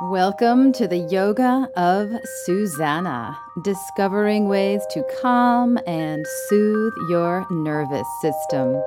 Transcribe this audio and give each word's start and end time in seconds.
Welcome 0.00 0.72
to 0.74 0.86
the 0.86 0.98
Yoga 1.10 1.68
of 1.74 2.12
Susanna, 2.44 3.36
discovering 3.62 4.46
ways 4.46 4.80
to 4.92 5.02
calm 5.20 5.76
and 5.88 6.24
soothe 6.46 6.92
your 7.10 7.44
nervous 7.50 8.06
system. 8.22 8.80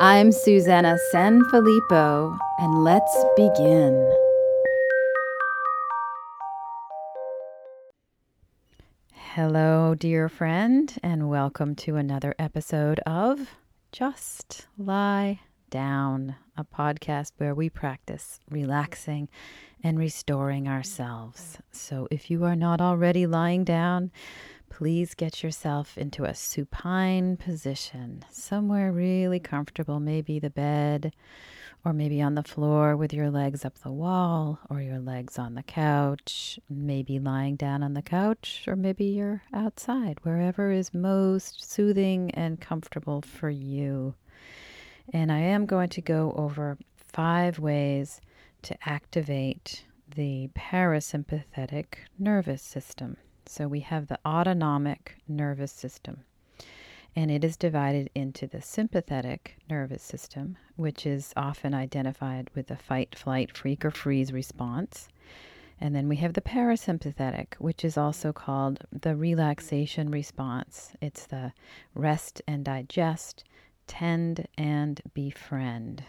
I'm 0.00 0.32
Susanna 0.32 0.96
Sanfilippo, 1.12 2.38
and 2.60 2.82
let's 2.82 3.14
begin. 3.36 4.10
Hello, 9.12 9.94
dear 9.94 10.30
friend, 10.30 10.96
and 11.02 11.28
welcome 11.28 11.74
to 11.74 11.96
another 11.96 12.34
episode 12.38 13.00
of 13.00 13.50
Just 13.92 14.66
Lie 14.78 15.40
Down, 15.68 16.36
a 16.56 16.64
podcast 16.64 17.32
where 17.36 17.54
we 17.54 17.68
practice 17.68 18.40
relaxing 18.48 19.28
and 19.84 19.98
restoring 19.98 20.66
ourselves. 20.66 21.58
So 21.70 22.08
if 22.10 22.30
you 22.30 22.42
are 22.44 22.56
not 22.56 22.80
already 22.80 23.26
lying 23.26 23.64
down, 23.64 24.10
please 24.70 25.14
get 25.14 25.42
yourself 25.42 25.98
into 25.98 26.24
a 26.24 26.34
supine 26.34 27.36
position, 27.36 28.24
somewhere 28.30 28.90
really 28.90 29.38
comfortable, 29.38 30.00
maybe 30.00 30.38
the 30.40 30.48
bed, 30.48 31.12
or 31.84 31.92
maybe 31.92 32.22
on 32.22 32.34
the 32.34 32.42
floor 32.42 32.96
with 32.96 33.12
your 33.12 33.30
legs 33.30 33.62
up 33.62 33.78
the 33.80 33.92
wall, 33.92 34.58
or 34.70 34.80
your 34.80 34.98
legs 34.98 35.38
on 35.38 35.54
the 35.54 35.62
couch, 35.62 36.58
maybe 36.70 37.18
lying 37.18 37.54
down 37.54 37.82
on 37.82 37.92
the 37.92 38.02
couch, 38.02 38.64
or 38.66 38.74
maybe 38.74 39.04
you're 39.04 39.42
outside, 39.52 40.18
wherever 40.22 40.72
is 40.72 40.94
most 40.94 41.70
soothing 41.70 42.30
and 42.30 42.58
comfortable 42.58 43.20
for 43.20 43.50
you. 43.50 44.14
And 45.12 45.30
I 45.30 45.40
am 45.40 45.66
going 45.66 45.90
to 45.90 46.00
go 46.00 46.32
over 46.38 46.78
five 46.96 47.58
ways 47.58 48.22
to 48.64 48.76
activate 48.88 49.84
the 50.14 50.48
parasympathetic 50.56 51.84
nervous 52.18 52.62
system. 52.62 53.16
So 53.46 53.68
we 53.68 53.80
have 53.80 54.08
the 54.08 54.18
autonomic 54.24 55.16
nervous 55.28 55.72
system, 55.72 56.24
and 57.14 57.30
it 57.30 57.44
is 57.44 57.56
divided 57.56 58.10
into 58.14 58.46
the 58.46 58.62
sympathetic 58.62 59.56
nervous 59.68 60.02
system, 60.02 60.56
which 60.76 61.04
is 61.06 61.32
often 61.36 61.74
identified 61.74 62.50
with 62.54 62.68
the 62.68 62.76
fight, 62.76 63.16
flight, 63.16 63.56
freak, 63.56 63.84
or 63.84 63.90
freeze 63.90 64.32
response. 64.32 65.08
And 65.80 65.94
then 65.94 66.08
we 66.08 66.16
have 66.16 66.32
the 66.32 66.40
parasympathetic, 66.40 67.54
which 67.58 67.84
is 67.84 67.98
also 67.98 68.32
called 68.32 68.84
the 68.92 69.14
relaxation 69.14 70.10
response. 70.10 70.92
It's 71.02 71.26
the 71.26 71.52
rest 71.94 72.40
and 72.46 72.64
digest, 72.64 73.44
tend 73.86 74.46
and 74.56 75.02
befriend. 75.12 76.04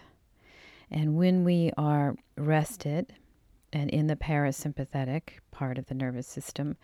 And 0.92 1.18
when 1.18 1.44
we 1.44 1.72
are 1.78 2.16
rested 2.46 3.14
and 3.74 3.90
in 3.90 4.08
the 4.08 4.16
parasympathetic 4.16 5.40
part 5.52 5.78
of 5.78 5.88
the 5.88 5.94
nervous 5.94 6.28
system, 6.28 6.78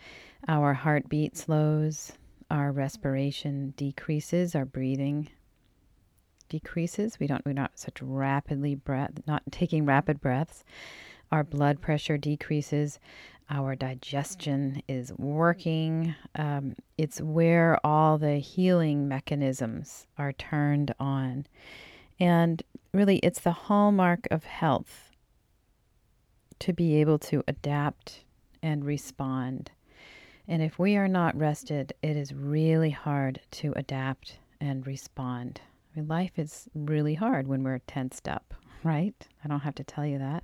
our 0.47 0.73
heartbeat 0.73 1.37
slows, 1.37 2.13
our 2.49 2.71
respiration 2.71 3.73
decreases, 3.77 4.55
our 4.55 4.65
breathing 4.65 5.29
decreases. 6.49 7.17
We 7.17 7.27
don't 7.27 7.45
we're 7.45 7.53
not 7.53 7.79
such 7.79 8.01
rapidly 8.01 8.75
breath 8.75 9.11
not 9.25 9.43
taking 9.51 9.85
rapid 9.85 10.19
breaths. 10.19 10.65
Our 11.31 11.45
blood 11.45 11.79
pressure 11.79 12.17
decreases. 12.17 12.99
Our 13.49 13.75
digestion 13.75 14.81
is 14.87 15.13
working. 15.13 16.13
Um, 16.35 16.75
it's 16.97 17.21
where 17.21 17.77
all 17.85 18.17
the 18.17 18.35
healing 18.37 19.07
mechanisms 19.07 20.07
are 20.17 20.33
turned 20.33 20.93
on. 20.99 21.47
And 22.19 22.61
really, 22.93 23.17
it's 23.19 23.39
the 23.39 23.51
hallmark 23.51 24.27
of 24.29 24.43
health 24.43 25.10
to 26.61 26.73
be 26.73 26.95
able 27.01 27.19
to 27.19 27.43
adapt 27.47 28.23
and 28.63 28.85
respond. 28.85 29.71
And 30.47 30.61
if 30.61 30.79
we 30.79 30.95
are 30.95 31.07
not 31.07 31.37
rested, 31.37 31.93
it 32.01 32.15
is 32.15 32.33
really 32.33 32.89
hard 32.89 33.39
to 33.51 33.73
adapt 33.75 34.37
and 34.59 34.85
respond. 34.85 35.61
I 35.95 35.99
mean, 35.99 36.07
life 36.07 36.37
is 36.37 36.67
really 36.73 37.15
hard 37.15 37.47
when 37.47 37.63
we're 37.63 37.79
tensed 37.79 38.27
up, 38.27 38.53
right? 38.83 39.15
I 39.43 39.47
don't 39.47 39.61
have 39.61 39.75
to 39.75 39.83
tell 39.83 40.05
you 40.05 40.19
that. 40.19 40.43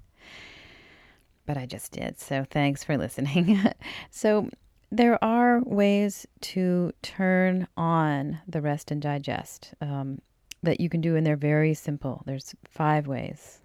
But 1.45 1.57
I 1.57 1.65
just 1.65 1.91
did. 1.93 2.19
So 2.19 2.45
thanks 2.49 2.83
for 2.83 2.97
listening. 2.97 3.59
so, 4.11 4.49
there 4.89 5.21
are 5.21 5.61
ways 5.65 6.25
to 6.39 6.93
turn 7.01 7.67
on 7.75 8.39
the 8.47 8.61
rest 8.61 8.89
and 8.89 9.01
digest. 9.01 9.73
Um, 9.81 10.21
that 10.63 10.79
you 10.79 10.89
can 10.89 11.01
do 11.01 11.15
and 11.15 11.25
they're 11.25 11.35
very 11.35 11.73
simple. 11.73 12.23
There's 12.25 12.55
five 12.69 13.07
ways. 13.07 13.59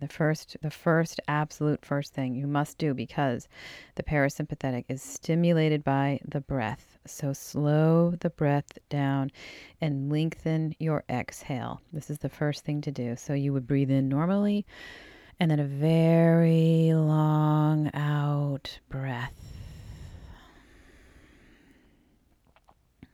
The 0.00 0.08
first 0.08 0.56
the 0.62 0.70
first 0.70 1.20
absolute 1.28 1.84
first 1.84 2.14
thing 2.14 2.34
you 2.34 2.46
must 2.46 2.78
do 2.78 2.94
because 2.94 3.48
the 3.96 4.02
parasympathetic 4.02 4.86
is 4.88 5.02
stimulated 5.02 5.84
by 5.84 6.20
the 6.26 6.40
breath. 6.40 6.98
So 7.06 7.34
slow 7.34 8.14
the 8.20 8.30
breath 8.30 8.78
down 8.88 9.30
and 9.80 10.10
lengthen 10.10 10.74
your 10.78 11.04
exhale. 11.10 11.82
This 11.92 12.08
is 12.08 12.18
the 12.18 12.30
first 12.30 12.64
thing 12.64 12.80
to 12.82 12.90
do. 12.90 13.14
So 13.16 13.34
you 13.34 13.52
would 13.52 13.66
breathe 13.66 13.90
in 13.90 14.08
normally 14.08 14.64
and 15.38 15.50
then 15.50 15.60
a 15.60 15.64
very 15.64 16.92
long 16.94 17.90
out 17.94 18.78
breath. 18.88 19.34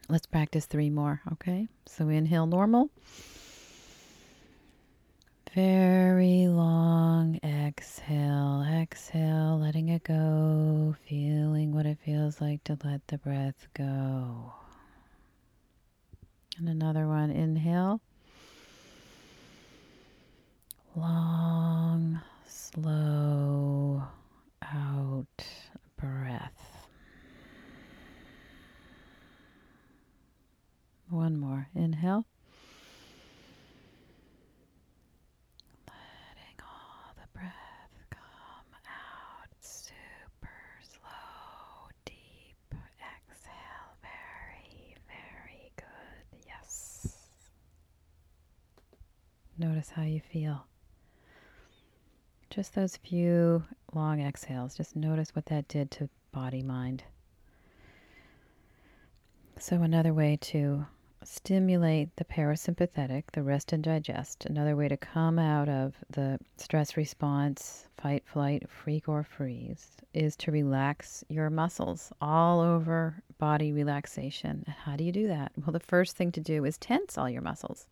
Let's 0.09 0.27
practice 0.27 0.67
three 0.67 0.91
more, 0.91 1.21
okay? 1.33 1.67
So 1.87 2.09
inhale 2.09 2.47
normal. 2.47 2.91
Very 5.57 6.49
long 6.49 7.41
exhale. 7.43 8.63
Exhale, 8.71 9.59
letting 9.59 9.89
it 9.89 10.05
go, 10.05 10.95
feeling 11.09 11.73
what 11.73 11.87
it 11.87 11.97
feels 12.05 12.43
like 12.43 12.63
to 12.65 12.77
let 12.85 13.07
the 13.07 13.17
breath 13.17 13.67
go. 13.73 14.53
And 16.59 16.69
another 16.69 17.07
one, 17.07 17.31
inhale. 17.31 18.03
Long, 20.95 22.21
slow 22.47 24.03
out 24.63 25.47
breath. 25.99 26.87
One 31.09 31.39
more. 31.39 31.69
Inhale. 31.75 32.27
Letting 35.87 36.59
all 36.63 37.15
the 37.15 37.29
breath 37.39 37.53
come 38.11 38.73
out 38.87 39.51
super 39.61 40.49
slow, 40.83 41.89
deep. 42.05 42.75
Exhale. 42.99 43.93
Very, 44.03 44.97
very 45.07 45.71
good. 45.77 46.41
Yes. 46.47 47.19
Notice 49.87 49.97
how 49.97 50.03
you 50.03 50.21
feel. 50.21 50.67
Just 52.51 52.75
those 52.75 52.97
few 52.97 53.63
long 53.95 54.21
exhales. 54.21 54.77
Just 54.77 54.97
notice 54.97 55.31
what 55.33 55.47
that 55.47 55.69
did 55.69 55.93
to 55.93 56.09
body 56.33 56.61
mind. 56.61 57.05
So, 59.61 59.83
another 59.83 60.13
way 60.13 60.39
to 60.41 60.87
stimulate 61.23 62.17
the 62.17 62.25
parasympathetic, 62.25 63.25
the 63.33 63.45
rest 63.45 63.73
and 63.73 63.85
digest. 63.85 64.45
Another 64.47 64.75
way 64.75 64.89
to 64.89 64.97
come 64.97 65.39
out 65.39 65.69
of 65.69 65.95
the 66.11 66.41
stress 66.57 66.97
response, 66.97 67.87
fight, 67.97 68.25
flight, 68.27 68.69
freak, 68.69 69.09
or 69.09 69.23
freeze, 69.23 69.99
is 70.13 70.35
to 70.37 70.51
relax 70.51 71.23
your 71.29 71.49
muscles 71.49 72.13
all 72.21 72.61
over 72.61 73.23
body 73.39 73.71
relaxation. 73.71 74.65
How 74.85 74.97
do 74.97 75.05
you 75.05 75.13
do 75.13 75.29
that? 75.29 75.53
Well, 75.57 75.73
the 75.73 75.79
first 75.79 76.17
thing 76.17 76.33
to 76.33 76.41
do 76.41 76.65
is 76.65 76.77
tense 76.77 77.17
all 77.17 77.31
your 77.31 77.43
muscles 77.43 77.87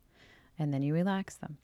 and 0.59 0.75
then 0.75 0.83
you 0.83 0.93
relax 0.93 1.37
them. 1.37 1.59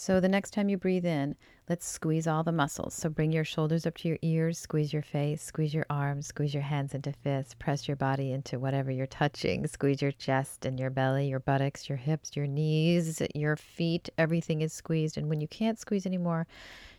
So 0.00 0.20
the 0.20 0.28
next 0.28 0.52
time 0.52 0.68
you 0.68 0.76
breathe 0.76 1.04
in, 1.04 1.34
let's 1.68 1.84
squeeze 1.84 2.28
all 2.28 2.44
the 2.44 2.52
muscles. 2.52 2.94
So 2.94 3.08
bring 3.08 3.32
your 3.32 3.42
shoulders 3.42 3.84
up 3.84 3.96
to 3.96 4.08
your 4.08 4.18
ears, 4.22 4.56
squeeze 4.56 4.92
your 4.92 5.02
face, 5.02 5.42
squeeze 5.42 5.74
your 5.74 5.86
arms, 5.90 6.28
squeeze 6.28 6.54
your 6.54 6.62
hands 6.62 6.94
into 6.94 7.10
fists, 7.10 7.52
press 7.54 7.88
your 7.88 7.96
body 7.96 8.30
into 8.30 8.60
whatever 8.60 8.92
you're 8.92 9.08
touching, 9.08 9.66
squeeze 9.66 10.00
your 10.00 10.12
chest 10.12 10.64
and 10.64 10.78
your 10.78 10.90
belly, 10.90 11.26
your 11.26 11.40
buttocks, 11.40 11.88
your 11.88 11.98
hips, 11.98 12.36
your 12.36 12.46
knees, 12.46 13.20
your 13.34 13.56
feet. 13.56 14.08
Everything 14.16 14.60
is 14.60 14.72
squeezed. 14.72 15.18
And 15.18 15.28
when 15.28 15.40
you 15.40 15.48
can't 15.48 15.80
squeeze 15.80 16.06
anymore, 16.06 16.46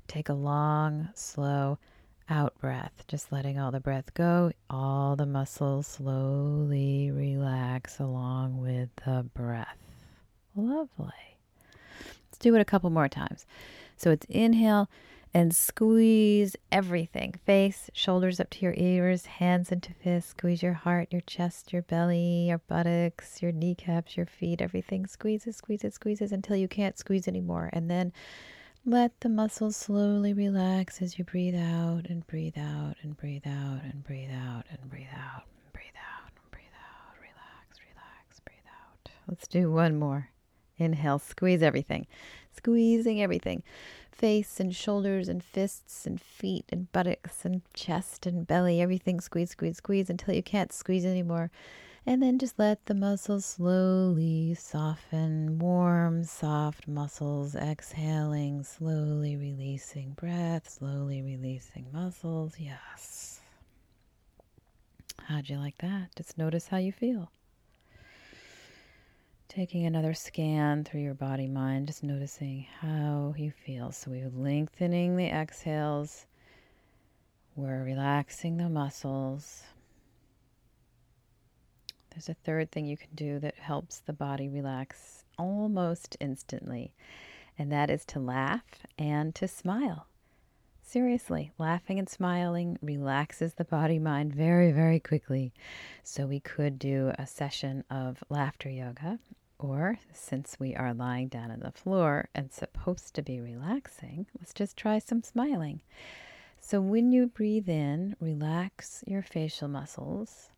take 0.09 0.27
a 0.27 0.33
long, 0.33 1.07
slow 1.15 1.79
out 2.29 2.53
breath, 2.59 3.05
just 3.07 3.31
letting 3.31 3.57
all 3.57 3.71
the 3.71 3.79
breath 3.79 4.13
go. 4.13 4.51
All 4.69 5.15
the 5.15 5.25
muscles 5.25 5.87
slowly 5.87 7.11
relax 7.11 8.01
along 8.01 8.59
with 8.59 8.89
the 9.05 9.25
breath. 9.33 9.77
Lovely. 10.53 11.28
Do 12.39 12.55
it 12.55 12.61
a 12.61 12.65
couple 12.65 12.89
more 12.89 13.09
times. 13.09 13.45
So 13.97 14.11
it's 14.11 14.25
inhale 14.29 14.89
and 15.31 15.55
squeeze 15.55 16.55
everything 16.71 17.35
face, 17.45 17.89
shoulders 17.93 18.39
up 18.39 18.49
to 18.49 18.61
your 18.65 18.73
ears, 18.77 19.25
hands 19.27 19.71
into 19.71 19.93
fists. 19.93 20.31
Squeeze 20.31 20.63
your 20.63 20.73
heart, 20.73 21.09
your 21.11 21.21
chest, 21.21 21.71
your 21.71 21.83
belly, 21.83 22.47
your 22.47 22.57
buttocks, 22.57 23.41
your 23.41 23.51
kneecaps, 23.51 24.17
your 24.17 24.25
feet. 24.25 24.61
Everything 24.61 25.05
squeezes, 25.05 25.55
squeezes, 25.57 25.93
squeezes 25.93 26.31
until 26.31 26.55
you 26.55 26.67
can't 26.67 26.97
squeeze 26.97 27.27
anymore. 27.27 27.69
And 27.73 27.91
then 27.91 28.11
Let 28.85 29.19
the 29.19 29.29
muscles 29.29 29.75
slowly 29.75 30.33
relax 30.33 31.01
as 31.01 31.19
you 31.19 31.25
breathe 31.25 31.55
out 31.55 32.05
and 32.09 32.25
breathe 32.25 32.57
out 32.57 32.95
and 33.03 33.15
breathe 33.17 33.45
out 33.45 33.81
and 33.83 34.03
breathe 34.03 34.31
out 34.31 34.63
and 34.71 34.89
breathe 34.89 35.09
out 35.13 35.43
and 35.51 35.71
breathe 35.73 35.99
out 35.99 36.31
and 36.41 36.51
breathe 36.51 36.73
out. 36.73 37.13
Relax, 37.19 37.79
relax, 37.81 38.39
breathe 38.39 38.65
out. 38.65 39.11
Let's 39.27 39.47
do 39.47 39.69
one 39.69 39.99
more. 39.99 40.29
Inhale, 40.79 41.19
squeeze 41.19 41.61
everything, 41.61 42.07
squeezing 42.51 43.21
everything 43.21 43.63
face 44.19 44.59
and 44.59 44.75
shoulders 44.75 45.29
and 45.29 45.41
fists 45.41 46.05
and 46.05 46.19
feet 46.19 46.65
and 46.69 46.91
buttocks 46.91 47.45
and 47.45 47.61
chest 47.73 48.25
and 48.25 48.45
belly. 48.45 48.81
Everything 48.81 49.21
squeeze, 49.21 49.51
squeeze, 49.51 49.77
squeeze 49.77 50.09
until 50.09 50.35
you 50.35 50.43
can't 50.43 50.73
squeeze 50.73 51.05
anymore. 51.05 51.49
And 52.05 52.21
then 52.21 52.37
just 52.37 52.59
let 52.59 52.85
the 52.85 52.93
muscles 52.93 53.45
slowly 53.45 54.55
soften, 54.55 55.57
warm, 55.59 56.23
soft 56.25 56.87
muscles, 56.87 57.55
exhaling, 57.55 58.63
slowly 58.63 59.37
releasing 59.37 60.11
breath, 60.11 60.67
slowly 60.69 61.21
releasing 61.21 61.85
muscles. 61.93 62.55
Yes. 62.57 63.39
How'd 65.23 65.47
you 65.49 65.57
like 65.57 65.77
that? 65.77 66.15
Just 66.17 66.37
notice 66.37 66.67
how 66.67 66.77
you 66.77 66.91
feel. 66.91 67.31
Taking 69.49 69.87
another 69.87 70.13
scan 70.13 70.83
through 70.83 71.01
your 71.01 71.15
body 71.15 71.47
mind, 71.47 71.87
just 71.87 72.03
noticing 72.03 72.67
how 72.81 73.33
you 73.35 73.49
feel. 73.49 73.91
So 73.91 74.11
we're 74.11 74.29
lengthening 74.29 75.17
the 75.17 75.25
exhales, 75.25 76.27
we're 77.55 77.83
relaxing 77.83 78.57
the 78.57 78.69
muscles. 78.69 79.63
There's 82.11 82.29
a 82.29 82.35
third 82.35 82.71
thing 82.71 82.85
you 82.85 82.95
can 82.95 83.09
do 83.15 83.39
that 83.39 83.55
helps 83.55 83.97
the 83.97 84.13
body 84.13 84.47
relax 84.47 85.25
almost 85.39 86.15
instantly, 86.19 86.93
and 87.57 87.71
that 87.71 87.89
is 87.89 88.05
to 88.05 88.19
laugh 88.19 88.85
and 88.99 89.33
to 89.33 89.47
smile. 89.47 90.05
Seriously, 90.83 91.51
laughing 91.57 91.97
and 91.97 92.07
smiling 92.07 92.77
relaxes 92.83 93.55
the 93.55 93.65
body 93.65 93.97
mind 93.97 94.31
very, 94.33 94.71
very 94.71 94.99
quickly. 94.99 95.53
So, 96.03 96.27
we 96.27 96.39
could 96.39 96.77
do 96.77 97.13
a 97.17 97.25
session 97.25 97.83
of 97.89 98.23
laughter 98.29 98.69
yoga 98.69 99.19
or, 99.59 99.99
since 100.13 100.57
we 100.59 100.75
are 100.75 100.93
lying 100.93 101.27
down 101.27 101.51
on 101.51 101.59
the 101.59 101.71
floor 101.71 102.29
and 102.33 102.51
supposed 102.51 103.13
to 103.15 103.21
be 103.21 103.39
relaxing, 103.41 104.25
let's 104.39 104.53
just 104.53 104.77
try 104.77 104.99
some 104.99 105.21
smiling. 105.21 105.81
So, 106.61 106.81
when 106.81 107.11
you 107.11 107.27
breathe 107.27 107.69
in, 107.69 108.15
relax 108.19 109.03
your 109.05 109.21
facial 109.21 109.67
muscles. 109.67 110.49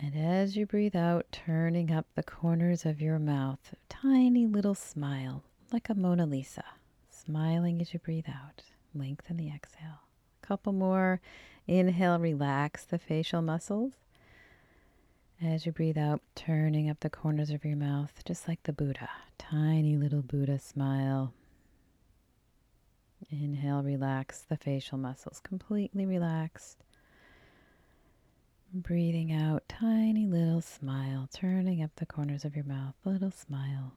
And 0.00 0.14
as 0.14 0.56
you 0.56 0.66
breathe 0.66 0.94
out, 0.94 1.26
turning 1.32 1.90
up 1.90 2.06
the 2.14 2.22
corners 2.22 2.86
of 2.86 3.00
your 3.00 3.18
mouth, 3.18 3.74
tiny 3.88 4.46
little 4.46 4.74
smile, 4.74 5.42
like 5.72 5.88
a 5.88 5.94
Mona 5.94 6.26
Lisa, 6.26 6.64
smiling 7.10 7.80
as 7.80 7.92
you 7.92 7.98
breathe 7.98 8.28
out. 8.28 8.62
Lengthen 8.94 9.36
the 9.36 9.48
exhale. 9.48 10.02
A 10.42 10.46
couple 10.46 10.72
more. 10.72 11.20
Inhale, 11.66 12.18
relax 12.18 12.84
the 12.84 12.98
facial 12.98 13.42
muscles. 13.42 13.92
As 15.40 15.64
you 15.64 15.70
breathe 15.70 15.96
out, 15.96 16.20
turning 16.34 16.90
up 16.90 16.98
the 16.98 17.08
corners 17.08 17.50
of 17.50 17.64
your 17.64 17.76
mouth, 17.76 18.12
just 18.24 18.48
like 18.48 18.60
the 18.64 18.72
Buddha. 18.72 19.08
Tiny 19.38 19.96
little 19.96 20.20
Buddha 20.20 20.58
smile. 20.58 21.32
Inhale, 23.30 23.84
relax 23.84 24.40
the 24.40 24.56
facial 24.56 24.98
muscles, 24.98 25.38
completely 25.38 26.06
relaxed. 26.06 26.78
Breathing 28.74 29.32
out, 29.32 29.62
tiny 29.68 30.26
little 30.26 30.60
smile, 30.60 31.28
turning 31.32 31.84
up 31.84 31.90
the 31.96 32.06
corners 32.06 32.44
of 32.44 32.56
your 32.56 32.64
mouth, 32.64 32.94
little 33.04 33.30
smile. 33.30 33.92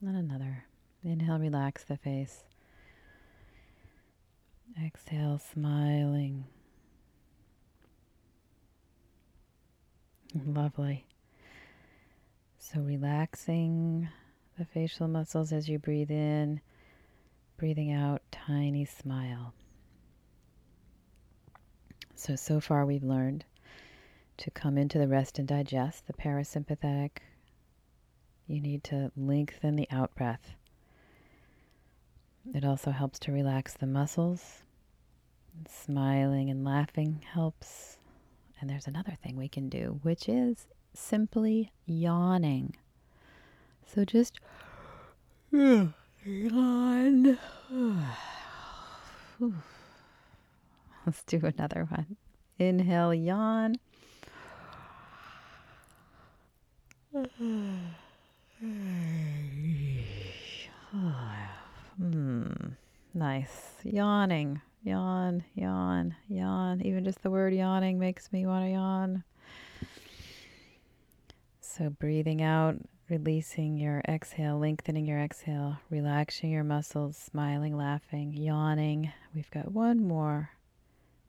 And 0.00 0.16
another. 0.16 0.64
Inhale, 1.04 1.38
relax 1.38 1.84
the 1.84 1.96
face. 1.96 2.42
Exhale, 4.84 5.38
smiling. 5.38 6.44
Lovely. 10.34 11.06
So, 12.58 12.80
relaxing 12.80 14.08
the 14.58 14.64
facial 14.64 15.06
muscles 15.06 15.52
as 15.52 15.68
you 15.68 15.78
breathe 15.78 16.10
in, 16.10 16.60
breathing 17.56 17.92
out, 17.92 18.22
tiny 18.32 18.84
smile. 18.84 19.54
So, 22.16 22.34
so 22.34 22.58
far 22.58 22.84
we've 22.84 23.04
learned 23.04 23.44
to 24.38 24.50
come 24.50 24.76
into 24.76 24.98
the 24.98 25.06
rest 25.06 25.38
and 25.38 25.46
digest, 25.46 26.06
the 26.08 26.12
parasympathetic. 26.12 27.18
You 28.48 28.60
need 28.60 28.82
to 28.84 29.12
lengthen 29.16 29.76
the 29.76 29.88
out 29.90 30.14
breath. 30.16 30.54
It 32.52 32.64
also 32.64 32.90
helps 32.90 33.20
to 33.20 33.32
relax 33.32 33.74
the 33.74 33.86
muscles. 33.86 34.62
And 35.56 35.68
Smiling 35.68 36.50
and 36.50 36.64
laughing 36.64 37.24
helps 37.32 37.98
and 38.60 38.70
there's 38.70 38.86
another 38.86 39.14
thing 39.22 39.36
we 39.36 39.48
can 39.48 39.68
do, 39.68 40.00
which 40.02 40.28
is 40.28 40.66
simply 40.94 41.72
yawning. 41.86 42.76
So 43.86 44.04
just 44.04 44.40
yawn. 45.52 45.92
Let's 51.06 51.22
do 51.26 51.40
another 51.42 51.86
one. 51.90 52.16
Inhale, 52.58 53.12
yawn. 53.12 53.74
hmm. 61.98 62.54
Nice. 63.12 63.74
Yawning. 63.84 64.60
Yawn, 64.84 65.42
yawn, 65.54 66.14
yawn. 66.28 66.82
Even 66.82 67.04
just 67.04 67.22
the 67.22 67.30
word 67.30 67.54
yawning 67.54 67.98
makes 67.98 68.30
me 68.30 68.44
want 68.44 68.66
to 68.66 68.70
yawn. 68.70 69.24
So, 71.62 71.88
breathing 71.88 72.42
out, 72.42 72.76
releasing 73.08 73.78
your 73.78 74.02
exhale, 74.06 74.58
lengthening 74.58 75.06
your 75.06 75.18
exhale, 75.18 75.78
relaxing 75.88 76.50
your 76.50 76.64
muscles, 76.64 77.16
smiling, 77.16 77.74
laughing, 77.74 78.34
yawning. 78.34 79.10
We've 79.34 79.50
got 79.50 79.72
one 79.72 80.06
more, 80.06 80.50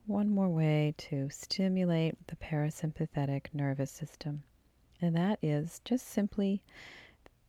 one 0.06 0.30
more 0.30 0.50
way 0.50 0.94
to 0.98 1.30
stimulate 1.30 2.28
the 2.28 2.36
parasympathetic 2.36 3.46
nervous 3.54 3.90
system, 3.90 4.44
and 5.02 5.16
that 5.16 5.40
is 5.42 5.80
just 5.86 6.10
simply 6.10 6.62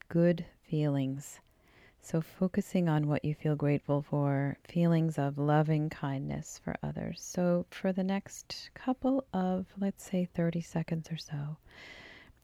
good 0.09 0.47
feelings. 0.63 1.41
So, 2.09 2.21
focusing 2.21 2.89
on 2.89 3.09
what 3.09 3.25
you 3.25 3.35
feel 3.35 3.57
grateful 3.57 4.01
for, 4.01 4.59
feelings 4.63 5.19
of 5.19 5.39
loving 5.39 5.91
kindness 5.91 6.61
for 6.63 6.77
others. 6.81 7.21
So, 7.21 7.67
for 7.69 7.93
the 7.93 8.05
next 8.05 8.71
couple 8.75 9.25
of, 9.33 9.67
let's 9.77 10.05
say, 10.05 10.25
30 10.25 10.61
seconds 10.61 11.11
or 11.11 11.17
so, 11.17 11.57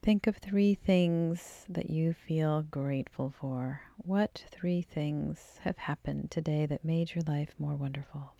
think 0.02 0.26
of 0.26 0.38
three 0.38 0.74
things 0.74 1.64
that 1.68 1.90
you 1.90 2.12
feel 2.12 2.62
grateful 2.62 3.32
for. 3.38 3.82
What 3.98 4.44
three 4.50 4.82
things 4.82 5.60
have 5.62 5.78
happened 5.78 6.32
today 6.32 6.66
that 6.66 6.84
made 6.84 7.14
your 7.14 7.22
life 7.22 7.54
more 7.56 7.76
wonderful? 7.76 8.32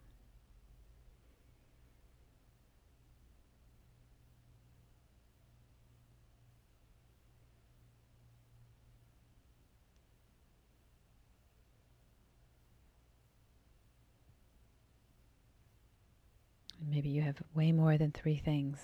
Maybe 16.93 17.09
you 17.09 17.23
have 17.23 17.43
way 17.55 17.73
more 17.73 17.97
than 17.97 18.11
three 18.11 18.37
things. 18.37 18.79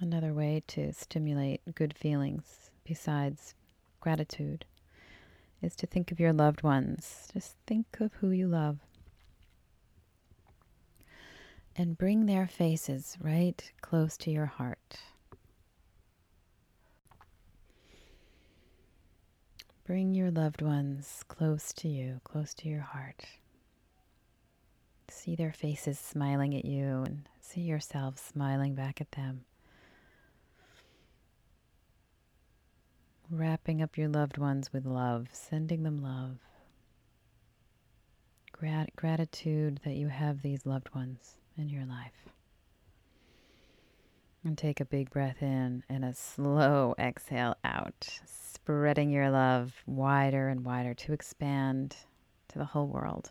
Another 0.00 0.32
way 0.32 0.62
to 0.68 0.90
stimulate 0.94 1.60
good 1.74 1.94
feelings 1.94 2.70
besides 2.82 3.54
gratitude 4.00 4.64
is 5.60 5.76
to 5.76 5.86
think 5.86 6.10
of 6.10 6.18
your 6.18 6.32
loved 6.32 6.62
ones. 6.62 7.28
Just 7.34 7.56
think 7.66 7.84
of 8.00 8.14
who 8.14 8.30
you 8.30 8.48
love. 8.48 8.78
And 11.76 11.98
bring 11.98 12.24
their 12.24 12.46
faces 12.46 13.18
right 13.20 13.70
close 13.82 14.16
to 14.18 14.30
your 14.30 14.46
heart. 14.46 14.96
Bring 19.86 20.14
your 20.14 20.30
loved 20.30 20.62
ones 20.62 21.24
close 21.28 21.74
to 21.74 21.88
you, 21.88 22.20
close 22.24 22.54
to 22.54 22.68
your 22.68 22.80
heart. 22.80 23.26
See 25.10 25.36
their 25.36 25.52
faces 25.52 25.98
smiling 25.98 26.54
at 26.54 26.64
you 26.64 27.02
and 27.04 27.28
see 27.42 27.60
yourself 27.60 28.18
smiling 28.18 28.74
back 28.74 29.02
at 29.02 29.12
them. 29.12 29.44
Wrapping 33.30 33.82
up 33.82 33.98
your 33.98 34.08
loved 34.08 34.38
ones 34.38 34.72
with 34.72 34.86
love, 34.86 35.28
sending 35.32 35.82
them 35.82 35.98
love. 35.98 36.38
Grat- 38.52 38.96
gratitude 38.96 39.80
that 39.84 39.96
you 39.96 40.08
have 40.08 40.40
these 40.40 40.64
loved 40.64 40.94
ones 40.94 41.36
in 41.58 41.68
your 41.68 41.84
life. 41.84 42.30
And 44.46 44.58
take 44.58 44.78
a 44.78 44.84
big 44.84 45.08
breath 45.08 45.42
in 45.42 45.84
and 45.88 46.04
a 46.04 46.12
slow 46.12 46.94
exhale 46.98 47.56
out, 47.64 48.20
spreading 48.26 49.08
your 49.08 49.30
love 49.30 49.72
wider 49.86 50.48
and 50.48 50.64
wider 50.64 50.92
to 50.92 51.14
expand 51.14 51.96
to 52.48 52.58
the 52.58 52.66
whole 52.66 52.86
world. 52.86 53.30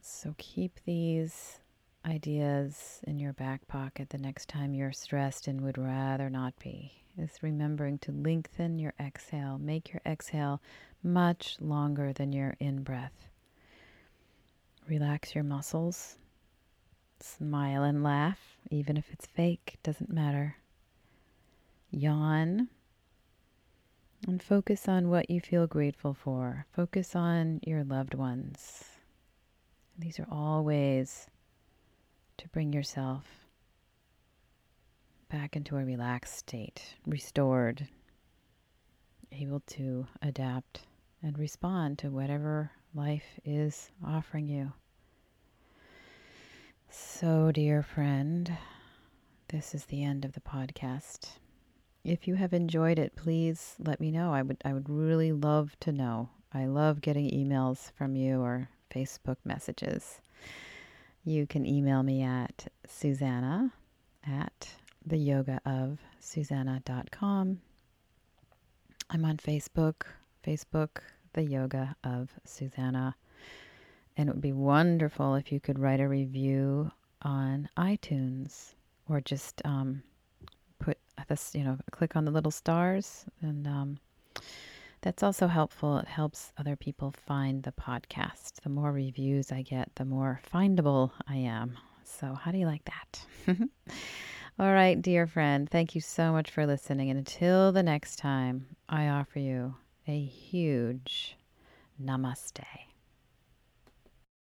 So 0.00 0.34
keep 0.38 0.78
these 0.86 1.60
ideas 2.06 3.00
in 3.04 3.18
your 3.18 3.32
back 3.32 3.66
pocket 3.66 4.10
the 4.10 4.18
next 4.18 4.48
time 4.48 4.74
you're 4.74 4.92
stressed 4.92 5.48
and 5.48 5.60
would 5.62 5.76
rather 5.76 6.30
not 6.30 6.58
be. 6.58 6.92
Is 7.16 7.42
remembering 7.42 7.98
to 7.98 8.12
lengthen 8.12 8.78
your 8.78 8.94
exhale, 9.00 9.58
make 9.58 9.92
your 9.92 10.02
exhale 10.06 10.62
much 11.02 11.56
longer 11.60 12.12
than 12.12 12.32
your 12.32 12.56
in 12.60 12.84
breath. 12.84 13.27
Relax 14.88 15.34
your 15.34 15.44
muscles. 15.44 16.16
Smile 17.20 17.82
and 17.82 18.02
laugh, 18.02 18.56
even 18.70 18.96
if 18.96 19.12
it's 19.12 19.26
fake, 19.26 19.76
doesn't 19.82 20.10
matter. 20.10 20.56
Yawn. 21.90 22.68
And 24.26 24.42
focus 24.42 24.88
on 24.88 25.10
what 25.10 25.28
you 25.28 25.40
feel 25.40 25.66
grateful 25.66 26.14
for. 26.14 26.64
Focus 26.72 27.14
on 27.14 27.60
your 27.66 27.84
loved 27.84 28.14
ones. 28.14 28.84
These 29.98 30.18
are 30.18 30.26
all 30.30 30.64
ways 30.64 31.26
to 32.38 32.48
bring 32.48 32.72
yourself 32.72 33.26
back 35.28 35.54
into 35.54 35.76
a 35.76 35.84
relaxed 35.84 36.36
state, 36.38 36.94
restored, 37.06 37.88
able 39.32 39.60
to 39.66 40.06
adapt 40.22 40.80
and 41.22 41.38
respond 41.38 41.98
to 41.98 42.08
whatever 42.08 42.70
life 42.94 43.38
is 43.44 43.90
offering 44.04 44.48
you. 44.48 44.72
So, 46.90 47.52
dear 47.52 47.82
friend, 47.82 48.56
this 49.48 49.74
is 49.74 49.86
the 49.86 50.02
end 50.04 50.24
of 50.24 50.32
the 50.32 50.40
podcast. 50.40 51.38
If 52.04 52.26
you 52.26 52.36
have 52.36 52.52
enjoyed 52.52 52.98
it, 52.98 53.14
please 53.16 53.74
let 53.78 54.00
me 54.00 54.10
know. 54.10 54.32
I 54.32 54.42
would 54.42 54.58
I 54.64 54.72
would 54.72 54.88
really 54.88 55.32
love 55.32 55.76
to 55.80 55.92
know. 55.92 56.30
I 56.52 56.66
love 56.66 57.00
getting 57.00 57.30
emails 57.30 57.92
from 57.92 58.16
you 58.16 58.40
or 58.40 58.70
Facebook 58.90 59.36
messages. 59.44 60.20
You 61.24 61.46
can 61.46 61.66
email 61.66 62.02
me 62.02 62.22
at 62.22 62.68
Susanna 62.86 63.72
at 64.26 64.70
the 65.04 65.18
yoga 65.18 65.60
of 65.66 65.98
Susanna.com. 66.20 67.60
I'm 69.10 69.24
on 69.24 69.36
Facebook, 69.38 70.02
Facebook, 70.46 71.00
the 71.32 71.42
yoga 71.42 71.96
of 72.04 72.30
Susanna. 72.44 73.16
And 74.16 74.28
it 74.28 74.32
would 74.32 74.42
be 74.42 74.52
wonderful 74.52 75.34
if 75.36 75.52
you 75.52 75.60
could 75.60 75.78
write 75.78 76.00
a 76.00 76.08
review 76.08 76.90
on 77.22 77.68
iTunes 77.76 78.74
or 79.08 79.20
just 79.20 79.62
um, 79.64 80.02
put 80.78 80.98
this, 81.28 81.54
you 81.54 81.64
know, 81.64 81.78
click 81.90 82.16
on 82.16 82.24
the 82.24 82.30
little 82.30 82.50
stars. 82.50 83.24
And 83.42 83.66
um, 83.66 83.98
that's 85.00 85.22
also 85.22 85.46
helpful. 85.46 85.98
It 85.98 86.08
helps 86.08 86.52
other 86.58 86.76
people 86.76 87.14
find 87.26 87.62
the 87.62 87.72
podcast. 87.72 88.60
The 88.62 88.68
more 88.68 88.92
reviews 88.92 89.52
I 89.52 89.62
get, 89.62 89.90
the 89.94 90.04
more 90.04 90.40
findable 90.52 91.12
I 91.28 91.36
am. 91.36 91.78
So, 92.04 92.34
how 92.34 92.50
do 92.50 92.58
you 92.58 92.66
like 92.66 92.84
that? 92.86 93.26
All 94.58 94.72
right, 94.72 95.00
dear 95.00 95.28
friend, 95.28 95.70
thank 95.70 95.94
you 95.94 96.00
so 96.00 96.32
much 96.32 96.50
for 96.50 96.66
listening. 96.66 97.10
And 97.10 97.18
until 97.18 97.70
the 97.70 97.82
next 97.82 98.16
time, 98.16 98.66
I 98.88 99.08
offer 99.08 99.38
you 99.38 99.76
a 100.08 100.24
huge 100.24 101.36
namaste. 102.02 102.87